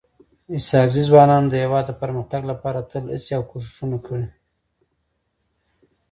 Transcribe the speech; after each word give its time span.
اسحق 0.55 0.89
زي 0.95 1.03
ځوانانو 1.09 1.47
د 1.49 1.53
هيواد 1.63 1.85
د 1.87 1.91
پرمختګ 2.01 2.41
لپاره 2.51 2.87
تل 2.91 3.03
هڅي 3.13 3.31
او 3.37 3.43
کوښښونه 3.49 3.97
کړي. 4.05 4.27